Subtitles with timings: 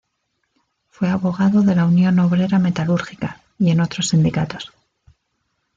[0.89, 4.73] Fue abogado de la Unión Obrera Metalúrgica y en otros sindicatos.